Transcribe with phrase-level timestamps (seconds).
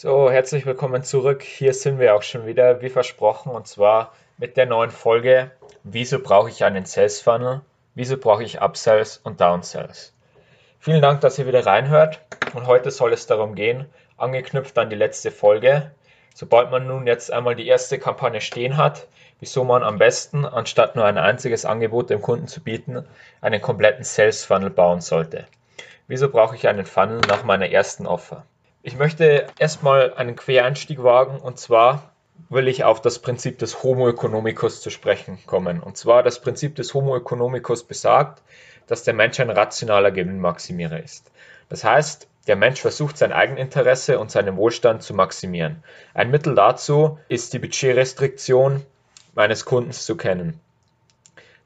[0.00, 1.42] So, herzlich willkommen zurück.
[1.42, 5.50] Hier sind wir auch schon wieder, wie versprochen, und zwar mit der neuen Folge.
[5.82, 7.62] Wieso brauche ich einen Sales Funnel?
[7.96, 10.14] Wieso brauche ich Upsells und Downsells?
[10.78, 12.20] Vielen Dank, dass ihr wieder reinhört.
[12.54, 15.90] Und heute soll es darum gehen, angeknüpft an die letzte Folge,
[16.32, 19.08] sobald man nun jetzt einmal die erste Kampagne stehen hat,
[19.40, 23.04] wieso man am besten, anstatt nur ein einziges Angebot dem Kunden zu bieten,
[23.40, 25.46] einen kompletten Sales Funnel bauen sollte.
[26.06, 28.44] Wieso brauche ich einen Funnel nach meiner ersten Offer?
[28.88, 32.10] Ich möchte erstmal einen Quereinstieg wagen und zwar
[32.48, 35.80] will ich auf das Prinzip des Homo economicus zu sprechen kommen.
[35.80, 38.40] Und zwar das Prinzip des Homo economicus besagt,
[38.86, 41.30] dass der Mensch ein rationaler Gewinnmaximierer ist.
[41.68, 45.82] Das heißt, der Mensch versucht sein Eigeninteresse und seinen Wohlstand zu maximieren.
[46.14, 48.86] Ein Mittel dazu ist die Budgetrestriktion
[49.34, 50.58] meines Kundens zu kennen.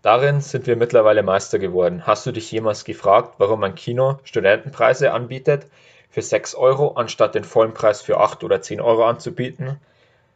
[0.03, 2.05] Darin sind wir mittlerweile Meister geworden.
[2.05, 5.69] Hast du dich jemals gefragt, warum ein Kino Studentenpreise anbietet,
[6.13, 9.81] für 6 Euro anstatt den vollen Preis für 8 oder 10 Euro anzubieten?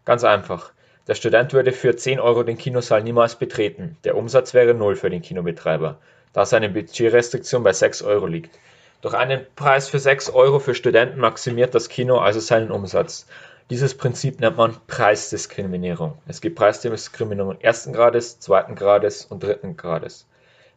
[0.07, 0.73] Ganz einfach.
[1.07, 3.99] Der Student würde für 10 Euro den Kinosaal niemals betreten.
[4.03, 5.99] Der Umsatz wäre null für den Kinobetreiber,
[6.33, 8.59] da seine Budgetrestriktion bei 6 Euro liegt.
[9.03, 13.27] Durch einen Preis für 6 Euro für Studenten maximiert das Kino also seinen Umsatz.
[13.69, 16.17] Dieses Prinzip nennt man Preisdiskriminierung.
[16.27, 20.27] Es gibt Preisdiskriminierung ersten Grades, zweiten Grades und dritten Grades.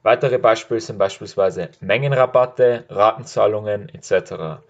[0.03, 4.61] Weitere Beispiele sind beispielsweise Mengenrabatte, Ratenzahlungen etc.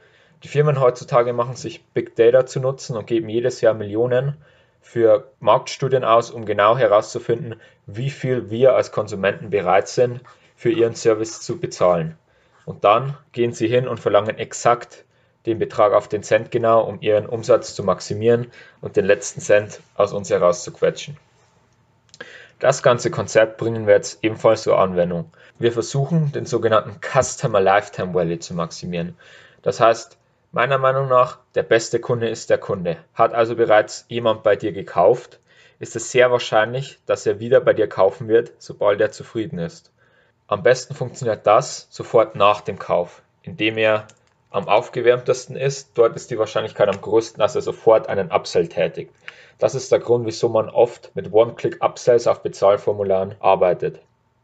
[0.43, 4.37] Die Firmen heutzutage machen sich Big Data zu nutzen und geben jedes Jahr Millionen
[4.81, 10.21] für Marktstudien aus, um genau herauszufinden, wie viel wir als Konsumenten bereit sind,
[10.55, 12.17] für ihren Service zu bezahlen.
[12.65, 15.03] Und dann gehen sie hin und verlangen exakt
[15.45, 18.47] den Betrag auf den Cent genau, um ihren Umsatz zu maximieren
[18.81, 21.17] und den letzten Cent aus uns herauszuquetschen.
[22.59, 25.31] Das ganze Konzept bringen wir jetzt ebenfalls zur Anwendung.
[25.59, 29.17] Wir versuchen, den sogenannten Customer Lifetime Value zu maximieren.
[29.61, 30.17] Das heißt,
[30.51, 32.97] Meiner Meinung nach, der beste Kunde ist der Kunde.
[33.13, 35.39] Hat also bereits jemand bei dir gekauft,
[35.77, 39.91] ist es sehr wahrscheinlich, dass er wieder bei dir kaufen wird, sobald er zufrieden ist.
[40.47, 44.07] Am besten funktioniert das sofort nach dem Kauf, indem er
[44.49, 45.91] am aufgewärmtesten ist.
[45.93, 49.13] Dort ist die Wahrscheinlichkeit am größten, dass er sofort einen Upsell tätigt.
[49.59, 54.01] Das ist der Grund, wieso man oft mit One-Click-Upsells auf Bezahlformularen arbeitet.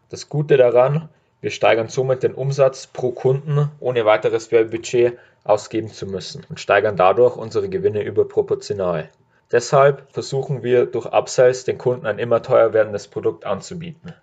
[0.09, 1.09] Das Gute daran,
[1.45, 6.97] wir steigern somit den Umsatz pro Kunden ohne weiteres Werbebudget ausgeben zu müssen und steigern
[6.97, 9.11] dadurch unsere Gewinne überproportional.
[9.51, 14.15] Deshalb versuchen wir durch Upsells den Kunden ein immer teuer werdendes Produkt anzubieten.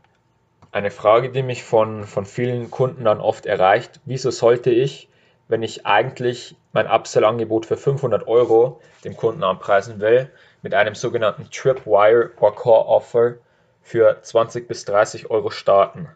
[0.73, 5.09] Eine Frage, die mich von, von vielen Kunden dann oft erreicht, wieso sollte ich,
[5.47, 10.29] wenn ich eigentlich mein Upsell-Angebot für 500 Euro dem Kunden anpreisen will,
[10.63, 13.35] mit einem sogenannten Tripwire or Core Offer
[13.81, 16.09] für 20 bis 30 Euro starten?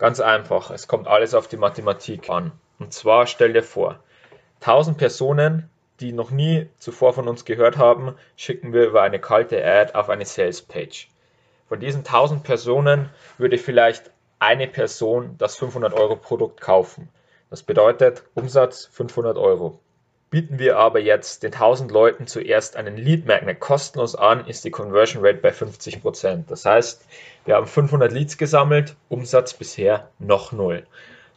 [0.00, 2.52] Ganz einfach, es kommt alles auf die Mathematik an.
[2.78, 4.02] Und zwar stell dir vor,
[4.60, 5.68] 1000 Personen,
[6.00, 10.08] die noch nie zuvor von uns gehört haben, schicken wir über eine kalte Ad auf
[10.08, 11.10] eine Sales Page.
[11.68, 17.10] Von diesen 1000 Personen würde vielleicht eine Person das 500 Euro Produkt kaufen.
[17.50, 19.80] Das bedeutet Umsatz 500 Euro.
[20.30, 24.70] Bieten wir aber jetzt den 1000 Leuten zuerst einen Lead Magnet kostenlos an, ist die
[24.70, 26.44] Conversion Rate bei 50%.
[26.46, 27.04] Das heißt,
[27.46, 30.86] wir haben 500 Leads gesammelt, Umsatz bisher noch null.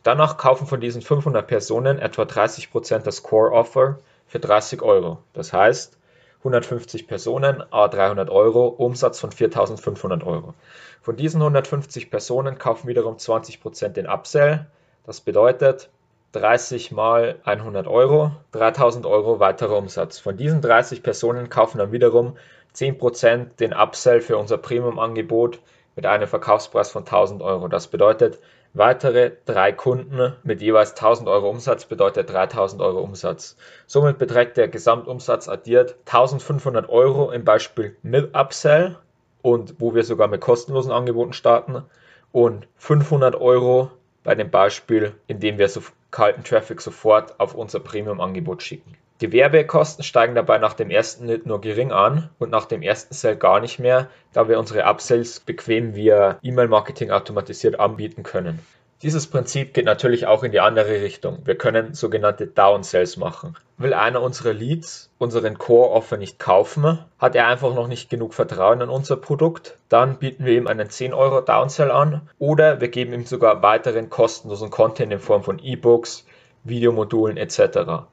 [0.03, 5.17] Danach kaufen von diesen 500 Personen etwa 30% das Core Offer für 30 Euro.
[5.33, 5.97] Das heißt,
[6.39, 10.53] 150 Personen, a 300 Euro, Umsatz von 4.500 Euro.
[11.01, 14.67] Von diesen 150 Personen kaufen wiederum 20% den Upsell.
[15.03, 15.89] Das bedeutet
[16.33, 20.17] 30 mal 100 Euro, 3000 Euro weiterer Umsatz.
[20.19, 22.37] Von diesen 30 Personen kaufen dann wiederum
[22.75, 25.59] 10% den Upsell für unser Premium-Angebot
[25.95, 27.67] mit einem Verkaufspreis von 1000 Euro.
[27.67, 28.39] Das bedeutet,
[28.73, 33.55] weitere drei Kunden mit jeweils 1000 Euro Umsatz bedeutet 3000 Euro Umsatz.
[33.85, 38.97] Somit beträgt der Gesamtumsatz addiert 1500 Euro im Beispiel mit Upsell
[39.43, 41.83] und wo wir sogar mit kostenlosen Angeboten starten
[42.31, 43.91] und 500 Euro
[44.23, 48.95] bei dem Beispiel, in dem wir so kalten Traffic sofort auf unser Premium-Angebot schicken.
[49.21, 53.13] Die Werbekosten steigen dabei nach dem ersten Hit nur gering an und nach dem ersten
[53.13, 58.59] Sale gar nicht mehr, da wir unsere Upsells bequem via E-Mail-Marketing automatisiert anbieten können.
[59.03, 61.39] Dieses Prinzip geht natürlich auch in die andere Richtung.
[61.43, 63.57] Wir können sogenannte Downsells machen.
[63.77, 68.79] Will einer unserer Leads unseren Core-Offer nicht kaufen, hat er einfach noch nicht genug Vertrauen
[68.79, 73.11] in unser Produkt, dann bieten wir ihm einen 10 Euro Downsell an oder wir geben
[73.11, 76.25] ihm sogar weiteren kostenlosen Content in Form von E-Books,
[76.63, 78.05] Videomodulen etc.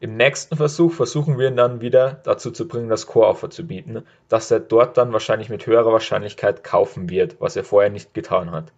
[0.00, 4.04] Im nächsten Versuch versuchen wir ihn dann wieder dazu zu bringen, das Core-Offer zu bieten,
[4.28, 8.50] dass er dort dann wahrscheinlich mit höherer Wahrscheinlichkeit kaufen wird, was er vorher nicht getan
[8.50, 8.72] hat.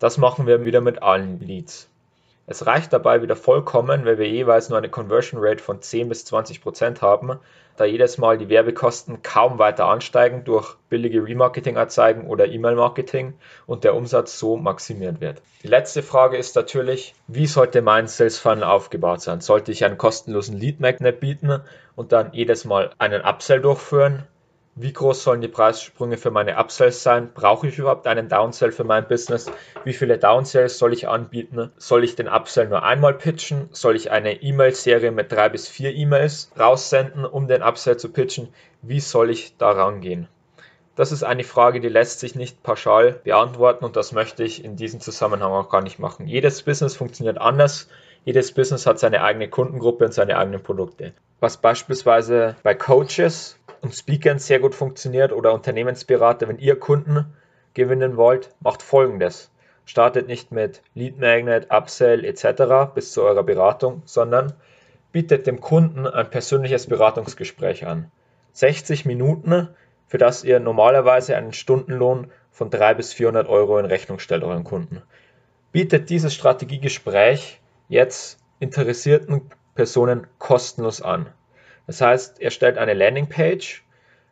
[0.00, 1.90] Das machen wir wieder mit allen Leads.
[2.46, 6.24] Es reicht dabei wieder vollkommen, wenn wir jeweils nur eine Conversion Rate von 10 bis
[6.24, 7.38] 20 Prozent haben,
[7.76, 13.34] da jedes Mal die Werbekosten kaum weiter ansteigen durch billige Remarketing-Anzeigen oder E-Mail-Marketing
[13.66, 15.42] und der Umsatz so maximiert wird.
[15.62, 19.42] Die letzte Frage ist natürlich, wie sollte mein Sales Funnel aufgebaut sein?
[19.42, 21.60] Sollte ich einen kostenlosen Lead Magnet bieten
[21.94, 24.26] und dann jedes Mal einen Upsell durchführen?
[24.82, 27.32] Wie groß sollen die Preissprünge für meine Upsells sein?
[27.34, 29.52] Brauche ich überhaupt einen Downsell für mein Business?
[29.84, 31.70] Wie viele Downsells soll ich anbieten?
[31.76, 33.68] Soll ich den Upsell nur einmal pitchen?
[33.72, 38.48] Soll ich eine E-Mail-Serie mit drei bis vier E-Mails raussenden, um den Upsell zu pitchen?
[38.80, 40.28] Wie soll ich da rangehen?
[40.96, 44.76] Das ist eine Frage, die lässt sich nicht pauschal beantworten und das möchte ich in
[44.76, 46.26] diesem Zusammenhang auch gar nicht machen.
[46.26, 47.88] Jedes Business funktioniert anders.
[48.24, 51.12] Jedes Business hat seine eigene Kundengruppe und seine eigenen Produkte.
[51.40, 57.34] Was beispielsweise bei Coaches und Speakern sehr gut funktioniert oder Unternehmensberater, wenn ihr Kunden
[57.74, 59.50] gewinnen wollt, macht folgendes.
[59.84, 62.94] Startet nicht mit Lead Magnet, Upsell etc.
[62.94, 64.52] bis zu eurer Beratung, sondern
[65.12, 68.10] bietet dem Kunden ein persönliches Beratungsgespräch an.
[68.52, 69.68] 60 Minuten,
[70.06, 74.64] für das ihr normalerweise einen Stundenlohn von 300 bis 400 Euro in Rechnung stellt euren
[74.64, 75.02] Kunden.
[75.72, 81.26] Bietet dieses Strategiegespräch jetzt interessierten Personen kostenlos an.
[81.86, 83.82] Das heißt, er stellt eine Landingpage,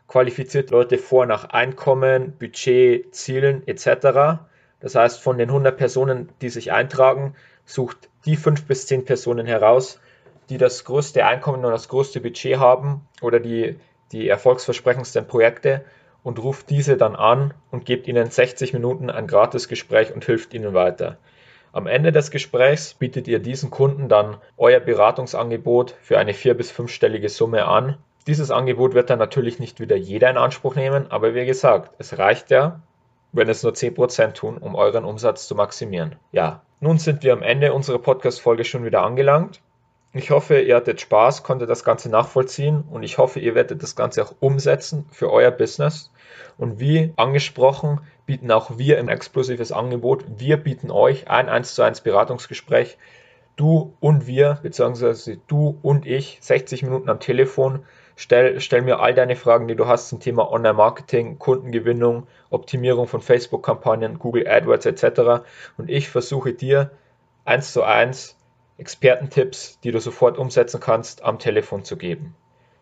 [0.06, 4.40] qualifiziert Leute vor nach Einkommen, Budget, Zielen etc.
[4.80, 7.34] Das heißt, von den 100 Personen, die sich eintragen,
[7.64, 10.00] sucht die 5 bis 10 Personen heraus,
[10.48, 13.78] die das größte Einkommen und das größte Budget haben oder die,
[14.12, 15.84] die erfolgsversprechendsten Projekte
[16.22, 20.54] und ruft diese dann an und gibt ihnen 60 Minuten ein gratis Gespräch und hilft
[20.54, 21.18] ihnen weiter.
[21.72, 26.70] Am Ende des Gesprächs bietet ihr diesen Kunden dann euer Beratungsangebot für eine vier- bis
[26.70, 27.98] fünfstellige Summe an.
[28.26, 32.18] Dieses Angebot wird dann natürlich nicht wieder jeder in Anspruch nehmen, aber wie gesagt, es
[32.18, 32.80] reicht ja,
[33.32, 36.16] wenn es nur 10% tun, um euren Umsatz zu maximieren.
[36.32, 39.60] Ja, nun sind wir am Ende unserer Podcast-Folge schon wieder angelangt.
[40.12, 43.94] Ich hoffe, ihr hattet Spaß, konntet das Ganze nachvollziehen und ich hoffe, ihr werdet das
[43.94, 46.10] Ganze auch umsetzen für euer Business.
[46.58, 50.24] Und wie angesprochen, bieten auch wir ein exklusives Angebot.
[50.36, 52.98] Wir bieten euch ein 1 zu 1 Beratungsgespräch.
[53.56, 57.84] Du und wir, beziehungsweise du und ich, 60 Minuten am Telefon.
[58.16, 63.20] Stell, stell mir all deine Fragen, die du hast zum Thema Online-Marketing, Kundengewinnung, Optimierung von
[63.20, 65.44] Facebook-Kampagnen, Google AdWords etc.
[65.76, 66.90] Und ich versuche dir
[67.44, 68.36] eins zu eins
[68.78, 72.34] Expertentipps, die du sofort umsetzen kannst, am Telefon zu geben.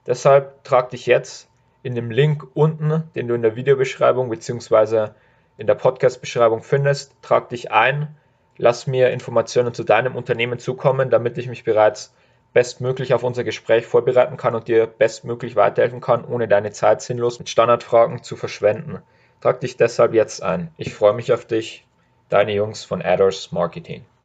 [0.06, 1.49] Deshalb trag dich jetzt
[1.87, 5.11] in dem Link unten, den du in der Videobeschreibung bzw.
[5.56, 8.17] in der Podcast-Beschreibung findest, trag dich ein,
[8.56, 12.12] lass mir Informationen zu deinem Unternehmen zukommen, damit ich mich bereits
[12.53, 17.38] bestmöglich auf unser Gespräch vorbereiten kann und dir bestmöglich weiterhelfen kann, ohne deine Zeit sinnlos
[17.38, 19.03] mit Standardfragen zu verschwenden.
[19.41, 20.73] Trag dich deshalb jetzt ein.
[20.79, 21.87] Ich freue mich auf dich.
[22.31, 24.06] Deine Jungs von Adders Marketing.